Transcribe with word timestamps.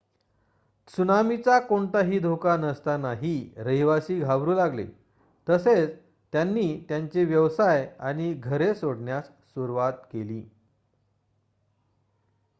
त्सुनामीचा 0.87 1.57
कोणताही 1.59 2.19
धोका 2.19 2.55
नसतानाही 2.57 3.33
रहिवासी 3.57 4.17
घाबरू 4.19 4.53
लागले 4.53 4.85
तसेच 5.47 5.95
त्यांनी 6.33 6.65
त्यांचे 6.89 7.25
व्यवसाय 7.25 7.87
आणि 7.99 8.33
घरे 8.33 8.73
सोडण्यास 8.75 9.27
सुरवात 9.53 9.93
केली 10.11 10.41